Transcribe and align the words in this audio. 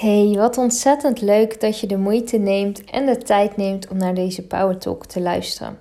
Hey, 0.00 0.34
wat 0.36 0.58
ontzettend 0.58 1.20
leuk 1.20 1.60
dat 1.60 1.80
je 1.80 1.86
de 1.86 1.96
moeite 1.96 2.36
neemt 2.36 2.84
en 2.84 3.06
de 3.06 3.18
tijd 3.18 3.56
neemt 3.56 3.88
om 3.88 3.96
naar 3.96 4.14
deze 4.14 4.46
Power 4.46 4.78
Talk 4.78 5.06
te 5.06 5.20
luisteren. 5.20 5.78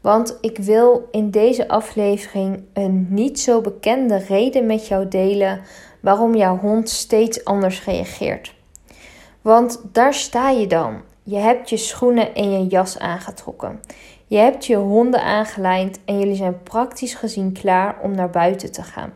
Want 0.00 0.38
ik 0.40 0.58
wil 0.58 1.08
in 1.10 1.30
deze 1.30 1.68
aflevering 1.68 2.62
een 2.72 3.06
niet 3.10 3.40
zo 3.40 3.60
bekende 3.60 4.16
reden 4.16 4.66
met 4.66 4.86
jou 4.88 5.08
delen 5.08 5.60
waarom 6.00 6.34
jouw 6.34 6.58
hond 6.58 6.88
steeds 6.88 7.44
anders 7.44 7.84
reageert. 7.84 8.54
Want 9.42 9.80
daar 9.92 10.14
sta 10.14 10.50
je 10.50 10.66
dan. 10.66 11.00
Je 11.22 11.36
hebt 11.36 11.70
je 11.70 11.76
schoenen 11.76 12.34
en 12.34 12.50
je 12.50 12.66
jas 12.66 12.98
aangetrokken. 12.98 13.80
Je 14.26 14.36
hebt 14.36 14.66
je 14.66 14.76
honden 14.76 15.22
aangelijnd 15.22 15.98
en 16.04 16.18
jullie 16.18 16.36
zijn 16.36 16.62
praktisch 16.62 17.14
gezien 17.14 17.52
klaar 17.52 17.96
om 18.02 18.14
naar 18.14 18.30
buiten 18.30 18.72
te 18.72 18.82
gaan. 18.82 19.12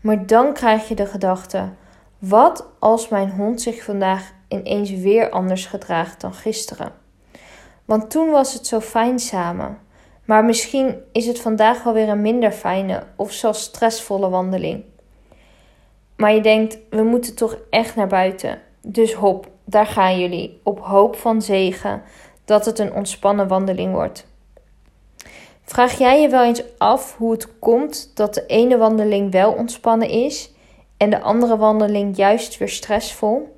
Maar 0.00 0.26
dan 0.26 0.52
krijg 0.52 0.88
je 0.88 0.94
de 0.94 1.06
gedachte: 1.06 1.68
wat 2.20 2.66
als 2.78 3.08
mijn 3.08 3.30
hond 3.30 3.60
zich 3.60 3.82
vandaag 3.82 4.32
ineens 4.48 4.90
weer 4.90 5.30
anders 5.30 5.66
gedraagt 5.66 6.20
dan 6.20 6.34
gisteren? 6.34 6.92
Want 7.84 8.10
toen 8.10 8.30
was 8.30 8.54
het 8.54 8.66
zo 8.66 8.80
fijn 8.80 9.18
samen. 9.18 9.78
Maar 10.24 10.44
misschien 10.44 11.02
is 11.12 11.26
het 11.26 11.40
vandaag 11.40 11.82
wel 11.82 11.92
weer 11.92 12.08
een 12.08 12.20
minder 12.20 12.52
fijne 12.52 13.02
of 13.16 13.32
zelfs 13.32 13.62
stressvolle 13.62 14.28
wandeling. 14.28 14.84
Maar 16.16 16.32
je 16.32 16.40
denkt, 16.40 16.78
we 16.90 17.02
moeten 17.02 17.34
toch 17.34 17.56
echt 17.70 17.96
naar 17.96 18.06
buiten. 18.06 18.60
Dus 18.82 19.14
hop, 19.14 19.48
daar 19.64 19.86
gaan 19.86 20.20
jullie, 20.20 20.60
op 20.62 20.80
hoop 20.80 21.16
van 21.16 21.42
zegen 21.42 22.02
dat 22.44 22.64
het 22.64 22.78
een 22.78 22.92
ontspannen 22.92 23.48
wandeling 23.48 23.92
wordt. 23.92 24.26
Vraag 25.62 25.98
jij 25.98 26.20
je 26.20 26.28
wel 26.28 26.44
eens 26.44 26.62
af 26.78 27.16
hoe 27.16 27.32
het 27.32 27.58
komt 27.58 28.10
dat 28.14 28.34
de 28.34 28.46
ene 28.46 28.76
wandeling 28.76 29.32
wel 29.32 29.52
ontspannen 29.52 30.08
is 30.08 30.52
en 31.00 31.10
de 31.10 31.20
andere 31.20 31.56
wandeling 31.56 32.16
juist 32.16 32.58
weer 32.58 32.68
stressvol? 32.68 33.56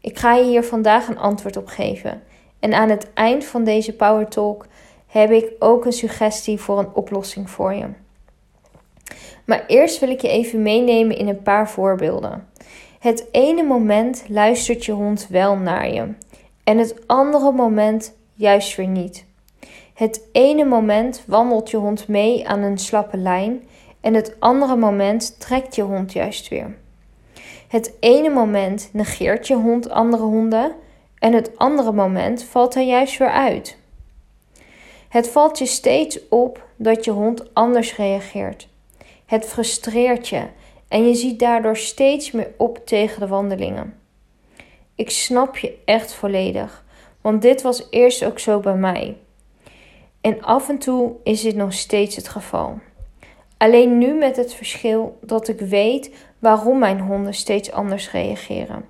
Ik 0.00 0.18
ga 0.18 0.34
je 0.34 0.44
hier 0.44 0.64
vandaag 0.64 1.08
een 1.08 1.18
antwoord 1.18 1.56
op 1.56 1.66
geven. 1.66 2.22
En 2.58 2.74
aan 2.74 2.88
het 2.88 3.12
eind 3.14 3.44
van 3.44 3.64
deze 3.64 3.92
Power 3.92 4.28
Talk 4.28 4.66
heb 5.06 5.30
ik 5.30 5.52
ook 5.58 5.84
een 5.84 5.92
suggestie 5.92 6.58
voor 6.58 6.78
een 6.78 6.94
oplossing 6.94 7.50
voor 7.50 7.74
je. 7.74 7.86
Maar 9.44 9.64
eerst 9.66 10.00
wil 10.00 10.08
ik 10.08 10.20
je 10.20 10.28
even 10.28 10.62
meenemen 10.62 11.16
in 11.16 11.28
een 11.28 11.42
paar 11.42 11.70
voorbeelden. 11.70 12.48
Het 12.98 13.28
ene 13.32 13.62
moment 13.62 14.24
luistert 14.28 14.84
je 14.84 14.92
hond 14.92 15.26
wel 15.28 15.56
naar 15.56 15.92
je 15.92 16.08
en 16.64 16.78
het 16.78 17.06
andere 17.06 17.52
moment 17.52 18.14
juist 18.34 18.76
weer 18.76 18.86
niet. 18.86 19.24
Het 19.94 20.22
ene 20.32 20.64
moment 20.64 21.22
wandelt 21.26 21.70
je 21.70 21.76
hond 21.76 22.08
mee 22.08 22.48
aan 22.48 22.62
een 22.62 22.78
slappe 22.78 23.16
lijn 23.16 23.62
en 24.00 24.14
het 24.14 24.36
andere 24.38 24.76
moment 24.76 25.40
trekt 25.40 25.74
je 25.74 25.82
hond 25.82 26.12
juist 26.12 26.48
weer. 26.48 26.76
Het 27.68 27.92
ene 28.00 28.28
moment 28.28 28.90
negeert 28.92 29.46
je 29.46 29.54
hond 29.54 29.90
andere 29.90 30.22
honden 30.22 30.72
en 31.18 31.32
het 31.32 31.58
andere 31.58 31.92
moment 31.92 32.44
valt 32.44 32.74
hij 32.74 32.86
juist 32.86 33.18
weer 33.18 33.30
uit. 33.30 33.76
Het 35.08 35.28
valt 35.28 35.58
je 35.58 35.66
steeds 35.66 36.28
op 36.28 36.66
dat 36.76 37.04
je 37.04 37.10
hond 37.10 37.54
anders 37.54 37.96
reageert. 37.96 38.68
Het 39.26 39.44
frustreert 39.44 40.28
je 40.28 40.46
en 40.88 41.08
je 41.08 41.14
ziet 41.14 41.38
daardoor 41.38 41.76
steeds 41.76 42.30
meer 42.30 42.50
op 42.56 42.86
tegen 42.86 43.20
de 43.20 43.26
wandelingen. 43.26 44.00
Ik 44.94 45.10
snap 45.10 45.56
je 45.56 45.78
echt 45.84 46.14
volledig, 46.14 46.84
want 47.20 47.42
dit 47.42 47.62
was 47.62 47.86
eerst 47.90 48.24
ook 48.24 48.38
zo 48.38 48.60
bij 48.60 48.76
mij. 48.76 49.16
En 50.20 50.42
af 50.42 50.68
en 50.68 50.78
toe 50.78 51.12
is 51.22 51.40
dit 51.40 51.56
nog 51.56 51.72
steeds 51.72 52.16
het 52.16 52.28
geval. 52.28 52.78
Alleen 53.58 53.98
nu 53.98 54.14
met 54.14 54.36
het 54.36 54.54
verschil 54.54 55.18
dat 55.20 55.48
ik 55.48 55.60
weet 55.60 56.14
waarom 56.38 56.78
mijn 56.78 57.00
honden 57.00 57.34
steeds 57.34 57.72
anders 57.72 58.10
reageren. 58.10 58.84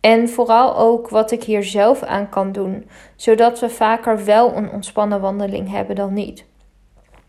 En 0.00 0.28
vooral 0.28 0.76
ook 0.76 1.08
wat 1.08 1.30
ik 1.30 1.42
hier 1.44 1.64
zelf 1.64 2.02
aan 2.02 2.28
kan 2.28 2.52
doen, 2.52 2.88
zodat 3.16 3.60
we 3.60 3.68
vaker 3.68 4.24
wel 4.24 4.56
een 4.56 4.70
ontspannen 4.70 5.20
wandeling 5.20 5.70
hebben 5.70 5.96
dan 5.96 6.12
niet. 6.12 6.44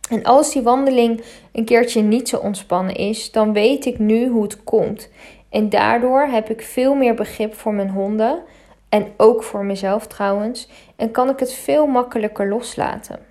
En 0.09 0.23
als 0.23 0.53
die 0.53 0.61
wandeling 0.61 1.23
een 1.51 1.65
keertje 1.65 2.01
niet 2.01 2.29
zo 2.29 2.37
ontspannen 2.37 2.95
is, 2.95 3.31
dan 3.31 3.53
weet 3.53 3.85
ik 3.85 3.99
nu 3.99 4.27
hoe 4.27 4.43
het 4.43 4.63
komt. 4.63 5.09
En 5.49 5.69
daardoor 5.69 6.21
heb 6.21 6.49
ik 6.49 6.61
veel 6.61 6.95
meer 6.95 7.13
begrip 7.13 7.55
voor 7.55 7.73
mijn 7.73 7.89
honden 7.89 8.43
en 8.89 9.07
ook 9.17 9.43
voor 9.43 9.65
mezelf 9.65 10.07
trouwens, 10.07 10.69
en 10.95 11.11
kan 11.11 11.29
ik 11.29 11.39
het 11.39 11.53
veel 11.53 11.87
makkelijker 11.87 12.49
loslaten. 12.49 13.28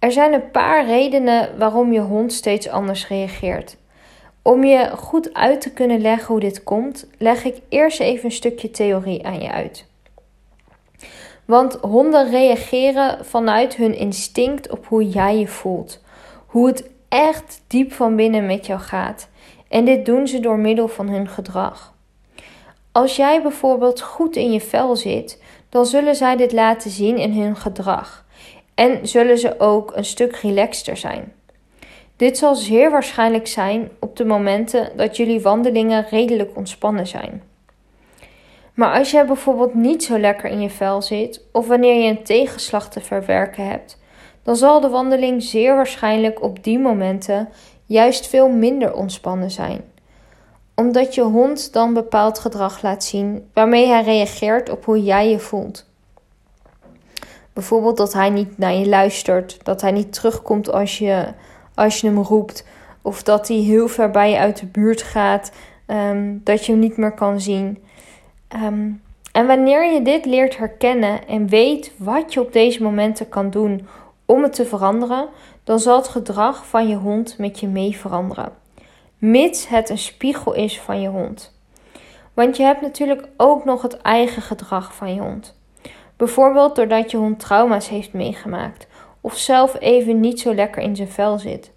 Er 0.00 0.12
zijn 0.12 0.32
een 0.32 0.50
paar 0.50 0.86
redenen 0.86 1.58
waarom 1.58 1.92
je 1.92 2.00
hond 2.00 2.32
steeds 2.32 2.68
anders 2.68 3.08
reageert. 3.08 3.76
Om 4.42 4.64
je 4.64 4.90
goed 4.96 5.34
uit 5.34 5.60
te 5.60 5.72
kunnen 5.72 6.00
leggen 6.00 6.26
hoe 6.26 6.40
dit 6.40 6.62
komt, 6.62 7.06
leg 7.18 7.44
ik 7.44 7.60
eerst 7.68 8.00
even 8.00 8.24
een 8.24 8.30
stukje 8.30 8.70
theorie 8.70 9.26
aan 9.26 9.40
je 9.40 9.50
uit. 9.50 9.86
Want 11.44 11.74
honden 11.74 12.30
reageren 12.30 13.24
vanuit 13.24 13.76
hun 13.76 13.94
instinct 13.94 14.70
op 14.70 14.86
hoe 14.86 15.08
jij 15.08 15.38
je 15.38 15.48
voelt. 15.48 16.00
Hoe 16.46 16.66
het 16.66 16.90
echt 17.08 17.62
diep 17.66 17.92
van 17.92 18.16
binnen 18.16 18.46
met 18.46 18.66
jou 18.66 18.80
gaat. 18.80 19.28
En 19.68 19.84
dit 19.84 20.06
doen 20.06 20.26
ze 20.26 20.40
door 20.40 20.58
middel 20.58 20.88
van 20.88 21.08
hun 21.08 21.28
gedrag. 21.28 21.94
Als 22.92 23.16
jij 23.16 23.42
bijvoorbeeld 23.42 24.00
goed 24.00 24.36
in 24.36 24.52
je 24.52 24.60
vel 24.60 24.96
zit, 24.96 25.42
dan 25.68 25.86
zullen 25.86 26.14
zij 26.14 26.36
dit 26.36 26.52
laten 26.52 26.90
zien 26.90 27.16
in 27.16 27.32
hun 27.32 27.56
gedrag. 27.56 28.24
En 28.80 29.08
zullen 29.08 29.38
ze 29.38 29.60
ook 29.60 29.92
een 29.96 30.04
stuk 30.04 30.36
relaxter 30.36 30.96
zijn. 30.96 31.32
Dit 32.16 32.38
zal 32.38 32.54
zeer 32.54 32.90
waarschijnlijk 32.90 33.46
zijn 33.46 33.90
op 33.98 34.16
de 34.16 34.24
momenten 34.24 34.90
dat 34.96 35.16
jullie 35.16 35.40
wandelingen 35.40 36.06
redelijk 36.10 36.56
ontspannen 36.56 37.06
zijn. 37.06 37.42
Maar 38.74 38.98
als 38.98 39.10
jij 39.10 39.26
bijvoorbeeld 39.26 39.74
niet 39.74 40.04
zo 40.04 40.18
lekker 40.18 40.50
in 40.50 40.60
je 40.60 40.70
vel 40.70 41.02
zit 41.02 41.44
of 41.52 41.66
wanneer 41.66 42.02
je 42.02 42.08
een 42.08 42.22
tegenslag 42.22 42.90
te 42.90 43.00
verwerken 43.00 43.66
hebt, 43.66 43.98
dan 44.42 44.56
zal 44.56 44.80
de 44.80 44.88
wandeling 44.88 45.42
zeer 45.42 45.74
waarschijnlijk 45.74 46.42
op 46.42 46.64
die 46.64 46.78
momenten 46.78 47.48
juist 47.86 48.26
veel 48.26 48.48
minder 48.48 48.94
ontspannen 48.94 49.50
zijn. 49.50 49.84
Omdat 50.74 51.14
je 51.14 51.22
hond 51.22 51.72
dan 51.72 51.94
bepaald 51.94 52.38
gedrag 52.38 52.82
laat 52.82 53.04
zien 53.04 53.50
waarmee 53.54 53.86
hij 53.86 54.02
reageert 54.02 54.70
op 54.70 54.84
hoe 54.84 55.02
jij 55.02 55.30
je 55.30 55.38
voelt. 55.38 55.89
Bijvoorbeeld 57.52 57.96
dat 57.96 58.12
hij 58.12 58.30
niet 58.30 58.58
naar 58.58 58.72
je 58.72 58.88
luistert, 58.88 59.64
dat 59.64 59.80
hij 59.80 59.90
niet 59.90 60.12
terugkomt 60.12 60.72
als 60.72 60.98
je, 60.98 61.26
als 61.74 62.00
je 62.00 62.06
hem 62.06 62.18
roept, 62.18 62.66
of 63.02 63.22
dat 63.22 63.48
hij 63.48 63.56
heel 63.56 63.88
ver 63.88 64.10
bij 64.10 64.30
je 64.30 64.38
uit 64.38 64.60
de 64.60 64.66
buurt 64.66 65.02
gaat, 65.02 65.52
ehm, 65.86 66.36
dat 66.44 66.66
je 66.66 66.72
hem 66.72 66.80
niet 66.80 66.96
meer 66.96 67.14
kan 67.14 67.40
zien. 67.40 67.84
Ehm, 68.48 68.90
en 69.32 69.46
wanneer 69.46 69.92
je 69.92 70.02
dit 70.02 70.24
leert 70.24 70.56
herkennen 70.56 71.28
en 71.28 71.48
weet 71.48 71.92
wat 71.96 72.32
je 72.32 72.40
op 72.40 72.52
deze 72.52 72.82
momenten 72.82 73.28
kan 73.28 73.50
doen 73.50 73.86
om 74.24 74.42
het 74.42 74.52
te 74.52 74.66
veranderen, 74.66 75.28
dan 75.64 75.78
zal 75.78 75.96
het 75.96 76.08
gedrag 76.08 76.66
van 76.66 76.88
je 76.88 76.96
hond 76.96 77.38
met 77.38 77.60
je 77.60 77.66
mee 77.66 77.96
veranderen. 77.96 78.52
Mits 79.18 79.68
het 79.68 79.88
een 79.88 79.98
spiegel 79.98 80.54
is 80.54 80.80
van 80.80 81.00
je 81.00 81.08
hond. 81.08 81.58
Want 82.34 82.56
je 82.56 82.62
hebt 82.62 82.80
natuurlijk 82.80 83.28
ook 83.36 83.64
nog 83.64 83.82
het 83.82 83.96
eigen 83.96 84.42
gedrag 84.42 84.94
van 84.94 85.14
je 85.14 85.20
hond. 85.20 85.59
Bijvoorbeeld 86.20 86.76
doordat 86.76 87.10
je 87.10 87.16
hond 87.16 87.40
trauma's 87.40 87.88
heeft 87.88 88.12
meegemaakt 88.12 88.86
of 89.20 89.36
zelf 89.36 89.76
even 89.78 90.20
niet 90.20 90.40
zo 90.40 90.54
lekker 90.54 90.82
in 90.82 90.96
zijn 90.96 91.08
vel 91.08 91.38
zit. 91.38 91.70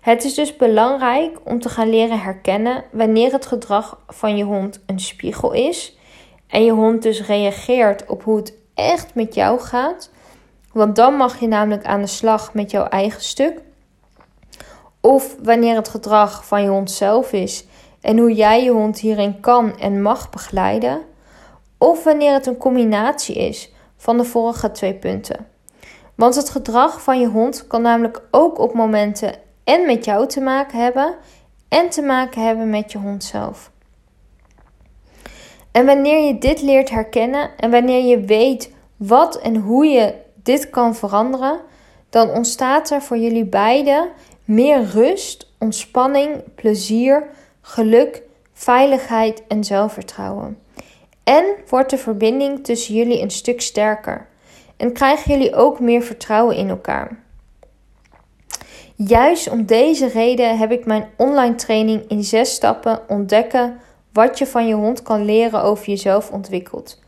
Het 0.00 0.24
is 0.24 0.34
dus 0.34 0.56
belangrijk 0.56 1.38
om 1.44 1.60
te 1.60 1.68
gaan 1.68 1.90
leren 1.90 2.20
herkennen 2.20 2.84
wanneer 2.92 3.32
het 3.32 3.46
gedrag 3.46 3.98
van 4.08 4.36
je 4.36 4.44
hond 4.44 4.82
een 4.86 5.00
spiegel 5.00 5.52
is 5.52 5.96
en 6.46 6.64
je 6.64 6.72
hond 6.72 7.02
dus 7.02 7.26
reageert 7.26 8.06
op 8.06 8.22
hoe 8.22 8.36
het 8.36 8.54
echt 8.74 9.14
met 9.14 9.34
jou 9.34 9.60
gaat. 9.60 10.10
Want 10.72 10.96
dan 10.96 11.14
mag 11.14 11.40
je 11.40 11.46
namelijk 11.46 11.84
aan 11.84 12.00
de 12.00 12.06
slag 12.06 12.54
met 12.54 12.70
jouw 12.70 12.84
eigen 12.84 13.22
stuk. 13.22 13.60
Of 15.00 15.36
wanneer 15.42 15.76
het 15.76 15.88
gedrag 15.88 16.46
van 16.46 16.62
je 16.62 16.68
hond 16.68 16.90
zelf 16.90 17.32
is 17.32 17.66
en 18.00 18.18
hoe 18.18 18.32
jij 18.32 18.64
je 18.64 18.70
hond 18.70 18.98
hierin 18.98 19.40
kan 19.40 19.78
en 19.78 20.02
mag 20.02 20.30
begeleiden. 20.30 21.12
Of 21.84 22.04
wanneer 22.04 22.32
het 22.32 22.46
een 22.46 22.56
combinatie 22.56 23.34
is 23.34 23.72
van 23.96 24.16
de 24.16 24.24
vorige 24.24 24.70
twee 24.70 24.94
punten. 24.94 25.46
Want 26.14 26.34
het 26.34 26.50
gedrag 26.50 27.02
van 27.02 27.20
je 27.20 27.26
hond 27.26 27.66
kan 27.66 27.82
namelijk 27.82 28.22
ook 28.30 28.58
op 28.58 28.74
momenten 28.74 29.34
en 29.64 29.86
met 29.86 30.04
jou 30.04 30.26
te 30.28 30.40
maken 30.40 30.78
hebben 30.78 31.14
en 31.68 31.88
te 31.88 32.02
maken 32.02 32.42
hebben 32.42 32.70
met 32.70 32.92
je 32.92 32.98
hond 32.98 33.24
zelf. 33.24 33.70
En 35.72 35.86
wanneer 35.86 36.26
je 36.26 36.38
dit 36.38 36.62
leert 36.62 36.90
herkennen 36.90 37.50
en 37.56 37.70
wanneer 37.70 38.04
je 38.04 38.20
weet 38.20 38.70
wat 38.96 39.36
en 39.36 39.56
hoe 39.56 39.86
je 39.86 40.14
dit 40.34 40.70
kan 40.70 40.94
veranderen, 40.94 41.60
dan 42.10 42.30
ontstaat 42.30 42.90
er 42.90 43.02
voor 43.02 43.18
jullie 43.18 43.46
beiden 43.46 44.08
meer 44.44 44.84
rust, 44.84 45.52
ontspanning, 45.58 46.54
plezier, 46.54 47.26
geluk, 47.60 48.22
veiligheid 48.52 49.42
en 49.48 49.64
zelfvertrouwen. 49.64 50.58
En 51.24 51.44
wordt 51.68 51.90
de 51.90 51.98
verbinding 51.98 52.64
tussen 52.64 52.94
jullie 52.94 53.20
een 53.20 53.30
stuk 53.30 53.60
sterker. 53.60 54.26
En 54.76 54.92
krijgen 54.92 55.32
jullie 55.32 55.54
ook 55.54 55.80
meer 55.80 56.02
vertrouwen 56.02 56.56
in 56.56 56.68
elkaar. 56.68 57.22
Juist 58.96 59.50
om 59.50 59.66
deze 59.66 60.06
reden 60.06 60.58
heb 60.58 60.72
ik 60.72 60.86
mijn 60.86 61.08
online 61.16 61.54
training 61.54 62.04
in 62.08 62.24
zes 62.24 62.54
stappen 62.54 63.00
ontdekken 63.08 63.80
wat 64.12 64.38
je 64.38 64.46
van 64.46 64.66
je 64.66 64.74
hond 64.74 65.02
kan 65.02 65.24
leren 65.24 65.62
over 65.62 65.86
jezelf 65.86 66.30
ontwikkelt. 66.30 67.02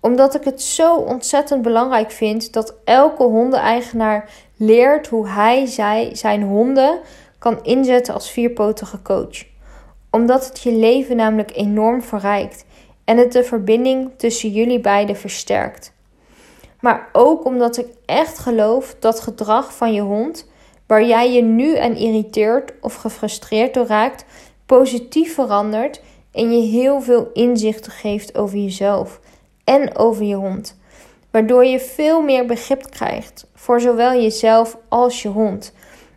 Omdat 0.00 0.34
ik 0.34 0.44
het 0.44 0.62
zo 0.62 0.96
ontzettend 0.96 1.62
belangrijk 1.62 2.10
vind 2.10 2.52
dat 2.52 2.74
elke 2.84 3.22
hondeneigenaar 3.22 4.30
leert 4.56 5.06
hoe 5.06 5.28
hij 5.28 5.66
zij, 5.66 6.10
zijn 6.12 6.42
honden 6.42 7.00
kan 7.38 7.58
inzetten 7.62 8.14
als 8.14 8.30
vierpotige 8.30 9.02
coach. 9.02 9.44
Omdat 10.10 10.48
het 10.48 10.62
je 10.62 10.72
leven 10.72 11.16
namelijk 11.16 11.56
enorm 11.56 12.02
verrijkt 12.02 12.64
en 13.06 13.16
het 13.16 13.32
de 13.32 13.44
verbinding 13.44 14.10
tussen 14.16 14.50
jullie 14.50 14.80
beiden 14.80 15.16
versterkt. 15.16 15.92
Maar 16.80 17.08
ook 17.12 17.44
omdat 17.44 17.76
ik 17.76 17.86
echt 18.06 18.38
geloof 18.38 18.96
dat 18.98 19.20
gedrag 19.20 19.76
van 19.76 19.92
je 19.92 20.00
hond, 20.00 20.48
waar 20.86 21.04
jij 21.04 21.32
je 21.32 21.42
nu 21.42 21.78
aan 21.78 21.96
irriteert 21.96 22.72
of 22.80 22.94
gefrustreerd 22.94 23.74
door 23.74 23.86
raakt, 23.86 24.24
positief 24.66 25.34
verandert 25.34 26.00
en 26.32 26.52
je 26.52 26.66
heel 26.68 27.00
veel 27.00 27.30
inzichten 27.32 27.92
geeft 27.92 28.38
over 28.38 28.58
jezelf 28.58 29.20
en 29.64 29.96
over 29.96 30.24
je 30.24 30.34
hond. 30.34 30.78
Waardoor 31.30 31.64
je 31.64 31.80
veel 31.80 32.22
meer 32.22 32.46
begrip 32.46 32.90
krijgt 32.90 33.46
voor 33.54 33.80
zowel 33.80 34.12
jezelf 34.12 34.78
als 34.88 35.22
je 35.22 35.28
hond. 35.28 35.74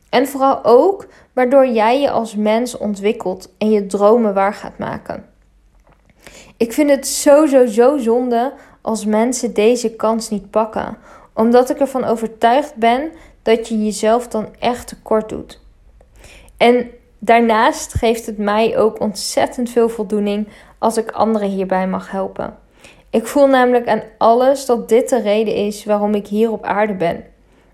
En 0.10 0.28
vooral 0.28 0.64
ook 0.64 1.08
waardoor 1.34 1.68
jij 1.68 2.02
je 2.02 2.10
als 2.10 2.36
mens 2.36 2.78
ontwikkelt 2.78 3.50
en 3.58 3.72
je 3.72 3.86
dromen 3.86 4.34
waar 4.34 4.54
gaat 4.54 4.78
maken. 4.78 5.26
Ik 6.60 6.74
vind 6.74 6.90
het 6.90 7.08
zo, 7.08 7.46
zo, 7.46 7.66
zo 7.66 7.98
zonde 7.98 8.54
als 8.82 9.06
mensen 9.06 9.54
deze 9.54 9.96
kans 9.96 10.30
niet 10.30 10.50
pakken, 10.50 10.98
omdat 11.34 11.70
ik 11.70 11.80
ervan 11.80 12.04
overtuigd 12.04 12.76
ben 12.76 13.12
dat 13.42 13.68
je 13.68 13.84
jezelf 13.84 14.28
dan 14.28 14.48
echt 14.60 14.88
tekort 14.88 15.30
doet. 15.30 15.60
En 16.58 16.90
daarnaast 17.20 17.94
geeft 17.94 18.26
het 18.26 18.38
mij 18.38 18.78
ook 18.78 19.00
ontzettend 19.00 19.70
veel 19.70 19.90
voldoening 19.90 20.48
als 20.78 20.98
ik 20.98 21.12
anderen 21.12 21.50
hierbij 21.50 21.88
mag 21.88 22.12
helpen. 22.12 22.58
Ik 23.10 23.28
voel 23.28 23.48
namelijk 23.48 23.88
aan 23.88 24.04
alles 24.18 24.66
dat 24.66 24.90
dit 24.90 25.10
de 25.10 25.22
reden 25.22 25.56
is 25.56 25.86
waarom 25.86 26.14
ik 26.14 26.28
hier 26.28 26.52
op 26.52 26.64
aarde 26.64 26.94
ben. 26.94 27.24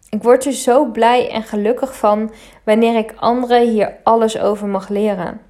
Ik 0.10 0.24
word 0.24 0.46
er 0.46 0.54
zo 0.54 0.86
blij 0.86 1.32
en 1.32 1.44
gelukkig 1.44 1.98
van 1.98 2.32
wanneer 2.64 2.98
ik 2.98 3.14
anderen 3.16 3.70
hier 3.70 3.96
alles 4.04 4.40
over 4.40 4.68
mag 4.68 4.90
leren. 4.90 5.42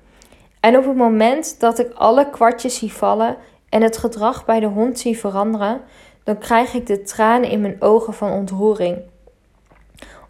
En 0.65 0.77
op 0.77 0.85
het 0.85 0.95
moment 0.95 1.59
dat 1.59 1.79
ik 1.79 1.94
alle 1.94 2.29
kwartjes 2.29 2.77
zie 2.77 2.94
vallen 2.94 3.38
en 3.69 3.81
het 3.81 3.97
gedrag 3.97 4.45
bij 4.45 4.59
de 4.59 4.65
hond 4.65 5.00
zie 5.00 5.17
veranderen, 5.17 5.81
dan 6.23 6.38
krijg 6.38 6.73
ik 6.73 6.88
de 6.88 7.01
tranen 7.01 7.50
in 7.50 7.62
mijn 7.62 7.81
ogen 7.81 8.13
van 8.13 8.31
ontroering. 8.31 8.97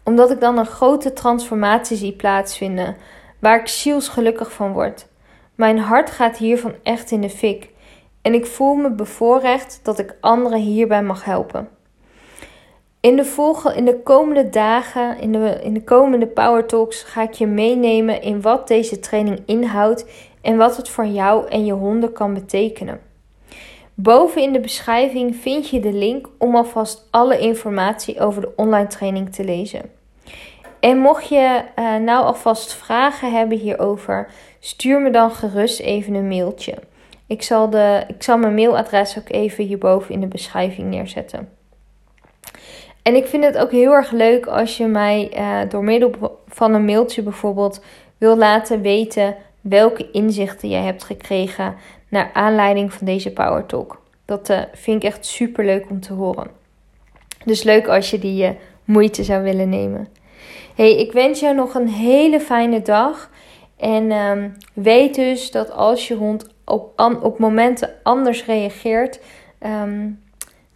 Omdat 0.04 0.30
ik 0.30 0.40
dan 0.40 0.58
een 0.58 0.66
grote 0.66 1.12
transformatie 1.12 1.96
zie 1.96 2.12
plaatsvinden, 2.12 2.96
waar 3.38 3.60
ik 3.60 3.68
zielsgelukkig 3.68 4.52
van 4.52 4.72
word. 4.72 5.06
Mijn 5.54 5.78
hart 5.78 6.10
gaat 6.10 6.36
hiervan 6.36 6.74
echt 6.82 7.10
in 7.10 7.20
de 7.20 7.30
fik 7.30 7.70
en 8.22 8.34
ik 8.34 8.46
voel 8.46 8.74
me 8.74 8.90
bevoorrecht 8.90 9.80
dat 9.82 9.98
ik 9.98 10.16
anderen 10.20 10.60
hierbij 10.60 11.02
mag 11.02 11.24
helpen. 11.24 11.68
In 13.06 13.16
de, 13.16 13.24
volgende, 13.24 13.76
in 13.76 13.84
de 13.84 14.02
komende 14.02 14.48
dagen, 14.48 15.20
in 15.20 15.32
de, 15.32 15.58
in 15.62 15.74
de 15.74 15.82
komende 15.82 16.26
Power 16.26 16.66
Talks, 16.66 17.02
ga 17.02 17.22
ik 17.22 17.32
je 17.32 17.46
meenemen 17.46 18.22
in 18.22 18.40
wat 18.40 18.68
deze 18.68 18.98
training 18.98 19.42
inhoudt 19.44 20.06
en 20.40 20.56
wat 20.56 20.76
het 20.76 20.88
voor 20.88 21.06
jou 21.06 21.48
en 21.48 21.64
je 21.64 21.72
honden 21.72 22.12
kan 22.12 22.34
betekenen. 22.34 23.00
Boven 23.94 24.42
in 24.42 24.52
de 24.52 24.60
beschrijving 24.60 25.36
vind 25.36 25.68
je 25.68 25.80
de 25.80 25.92
link 25.92 26.28
om 26.38 26.56
alvast 26.56 27.08
alle 27.10 27.38
informatie 27.38 28.20
over 28.20 28.40
de 28.40 28.52
online 28.56 28.86
training 28.86 29.34
te 29.34 29.44
lezen. 29.44 29.82
En 30.80 30.98
mocht 30.98 31.28
je 31.28 31.62
uh, 31.78 31.96
nou 31.96 32.24
alvast 32.24 32.74
vragen 32.74 33.32
hebben 33.32 33.58
hierover, 33.58 34.30
stuur 34.60 35.00
me 35.00 35.10
dan 35.10 35.30
gerust 35.30 35.80
even 35.80 36.14
een 36.14 36.28
mailtje. 36.28 36.74
Ik 37.26 37.42
zal, 37.42 37.70
de, 37.70 38.04
ik 38.08 38.22
zal 38.22 38.38
mijn 38.38 38.54
mailadres 38.54 39.18
ook 39.18 39.28
even 39.28 39.64
hierboven 39.64 40.14
in 40.14 40.20
de 40.20 40.26
beschrijving 40.26 40.90
neerzetten. 40.90 41.64
En 43.06 43.14
ik 43.14 43.26
vind 43.26 43.44
het 43.44 43.58
ook 43.58 43.70
heel 43.70 43.92
erg 43.92 44.10
leuk 44.10 44.46
als 44.46 44.76
je 44.76 44.86
mij 44.86 45.30
uh, 45.38 45.70
door 45.70 45.84
middel 45.84 46.40
van 46.48 46.74
een 46.74 46.84
mailtje 46.84 47.22
bijvoorbeeld 47.22 47.80
wil 48.18 48.36
laten 48.36 48.80
weten 48.80 49.36
welke 49.60 50.10
inzichten 50.10 50.68
jij 50.68 50.82
hebt 50.82 51.04
gekregen 51.04 51.74
naar 52.08 52.30
aanleiding 52.32 52.92
van 52.92 53.06
deze 53.06 53.32
Power 53.32 53.66
Talk. 53.66 54.02
Dat 54.24 54.50
uh, 54.50 54.60
vind 54.72 55.02
ik 55.02 55.08
echt 55.08 55.26
super 55.26 55.64
leuk 55.64 55.90
om 55.90 56.00
te 56.00 56.12
horen. 56.12 56.50
Dus 57.44 57.62
leuk 57.62 57.86
als 57.88 58.10
je 58.10 58.18
die 58.18 58.44
uh, 58.44 58.50
moeite 58.84 59.24
zou 59.24 59.42
willen 59.42 59.68
nemen. 59.68 60.08
Hey, 60.74 60.96
ik 60.96 61.12
wens 61.12 61.40
jou 61.40 61.54
nog 61.54 61.74
een 61.74 61.88
hele 61.88 62.40
fijne 62.40 62.82
dag. 62.82 63.30
En 63.76 64.12
um, 64.12 64.56
weet 64.72 65.14
dus 65.14 65.50
dat 65.50 65.70
als 65.70 66.08
je 66.08 66.14
hond 66.14 66.48
op, 66.64 67.02
op 67.22 67.38
momenten 67.38 67.90
anders 68.02 68.44
reageert, 68.44 69.20
um, 69.60 70.24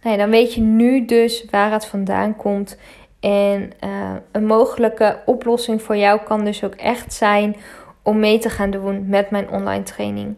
nou 0.01 0.15
ja, 0.15 0.21
dan 0.21 0.29
weet 0.29 0.53
je 0.53 0.61
nu 0.61 1.05
dus 1.05 1.45
waar 1.49 1.71
het 1.71 1.85
vandaan 1.85 2.35
komt. 2.35 2.77
En 3.19 3.71
uh, 3.83 4.15
een 4.31 4.45
mogelijke 4.45 5.19
oplossing 5.25 5.81
voor 5.81 5.97
jou 5.97 6.19
kan 6.21 6.45
dus 6.45 6.63
ook 6.63 6.75
echt 6.75 7.13
zijn 7.13 7.55
om 8.01 8.19
mee 8.19 8.39
te 8.39 8.49
gaan 8.49 8.71
doen 8.71 9.07
met 9.07 9.29
mijn 9.29 9.49
online 9.49 9.83
training. 9.83 10.35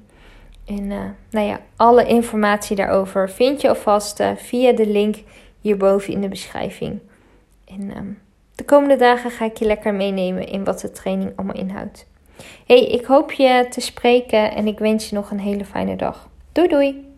En 0.66 0.84
uh, 0.84 1.00
nou 1.30 1.48
ja, 1.48 1.60
alle 1.76 2.08
informatie 2.08 2.76
daarover 2.76 3.30
vind 3.30 3.62
je 3.62 3.70
alvast 3.70 4.20
uh, 4.20 4.30
via 4.36 4.72
de 4.72 4.88
link 4.88 5.16
hierboven 5.62 6.14
in 6.14 6.22
de 6.22 6.28
beschrijving. 6.28 7.00
En 7.66 7.98
um, 7.98 8.20
de 8.56 8.64
komende 8.64 8.96
dagen 8.96 9.32
ga 9.32 9.46
ik 9.46 9.58
je 9.58 9.66
lekker 9.66 9.94
meenemen 9.94 10.48
in 10.48 10.64
wat 10.64 10.80
de 10.80 10.92
training 10.92 11.32
allemaal 11.36 11.56
inhoudt. 11.56 12.06
Hey, 12.66 12.86
ik 12.86 13.06
hoop 13.06 13.32
je 13.32 13.66
te 13.70 13.82
spreken 13.82 14.52
en 14.52 14.68
ik 14.68 14.80
wens 14.80 15.10
je 15.10 15.16
nog 15.16 15.32
een 15.32 15.40
hele 15.40 15.66
fijne 15.66 15.96
dag. 15.96 16.30
Doei 16.52 16.68
doei! 16.68 17.13